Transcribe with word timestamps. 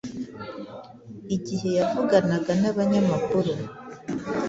igihe 1.35 1.67
yavuganaga 1.79 2.51
n’abanyamakuru 2.61 3.51